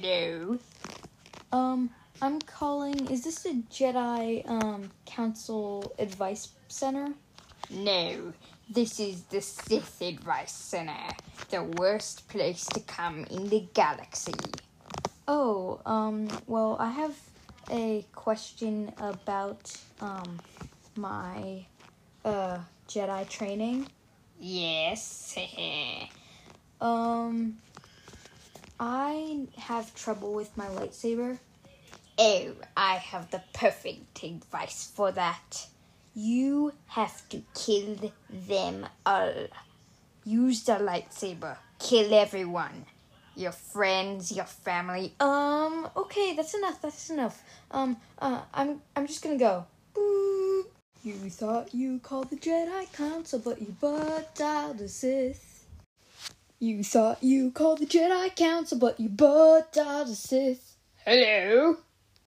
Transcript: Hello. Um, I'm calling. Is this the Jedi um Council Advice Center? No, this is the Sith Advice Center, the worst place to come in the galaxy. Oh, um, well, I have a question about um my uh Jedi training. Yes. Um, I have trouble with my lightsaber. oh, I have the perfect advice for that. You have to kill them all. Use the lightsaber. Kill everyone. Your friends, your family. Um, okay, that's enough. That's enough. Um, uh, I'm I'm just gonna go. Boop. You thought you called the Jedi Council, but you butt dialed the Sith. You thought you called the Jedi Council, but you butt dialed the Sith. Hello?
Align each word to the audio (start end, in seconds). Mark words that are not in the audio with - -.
Hello. 0.00 0.56
Um, 1.50 1.90
I'm 2.22 2.40
calling. 2.42 3.10
Is 3.10 3.24
this 3.24 3.42
the 3.42 3.64
Jedi 3.68 4.48
um 4.48 4.92
Council 5.06 5.92
Advice 5.98 6.50
Center? 6.68 7.14
No, 7.68 8.32
this 8.70 9.00
is 9.00 9.22
the 9.24 9.40
Sith 9.40 10.00
Advice 10.00 10.52
Center, 10.52 11.10
the 11.50 11.64
worst 11.64 12.28
place 12.28 12.64
to 12.66 12.80
come 12.80 13.24
in 13.24 13.48
the 13.48 13.66
galaxy. 13.74 14.38
Oh, 15.26 15.80
um, 15.84 16.28
well, 16.46 16.76
I 16.78 16.90
have 16.90 17.16
a 17.68 18.06
question 18.14 18.92
about 18.98 19.76
um 20.00 20.38
my 20.94 21.66
uh 22.24 22.58
Jedi 22.88 23.28
training. 23.28 23.88
Yes. 24.38 25.36
Um, 26.80 27.58
I 28.80 29.46
have 29.56 29.94
trouble 29.94 30.32
with 30.34 30.56
my 30.56 30.66
lightsaber. 30.66 31.38
oh, 32.18 32.52
I 32.76 32.94
have 32.94 33.30
the 33.30 33.42
perfect 33.52 34.22
advice 34.22 34.90
for 34.94 35.10
that. 35.12 35.66
You 36.14 36.72
have 36.86 37.28
to 37.30 37.42
kill 37.54 38.12
them 38.30 38.86
all. 39.04 39.32
Use 40.24 40.62
the 40.64 40.74
lightsaber. 40.74 41.56
Kill 41.78 42.12
everyone. 42.14 42.86
Your 43.34 43.52
friends, 43.52 44.32
your 44.32 44.44
family. 44.44 45.14
Um, 45.20 45.88
okay, 45.96 46.34
that's 46.34 46.54
enough. 46.54 46.82
That's 46.82 47.10
enough. 47.10 47.42
Um, 47.70 47.96
uh, 48.18 48.42
I'm 48.52 48.80
I'm 48.96 49.06
just 49.06 49.22
gonna 49.22 49.38
go. 49.38 49.64
Boop. 49.94 50.64
You 51.04 51.14
thought 51.30 51.72
you 51.74 52.00
called 52.00 52.30
the 52.30 52.36
Jedi 52.36 52.92
Council, 52.92 53.38
but 53.38 53.60
you 53.60 53.74
butt 53.80 54.34
dialed 54.34 54.78
the 54.78 54.88
Sith. 54.88 55.57
You 56.60 56.82
thought 56.82 57.22
you 57.22 57.52
called 57.52 57.78
the 57.78 57.86
Jedi 57.86 58.34
Council, 58.34 58.78
but 58.78 58.98
you 58.98 59.08
butt 59.08 59.72
dialed 59.72 60.08
the 60.08 60.16
Sith. 60.16 60.76
Hello? 61.04 61.76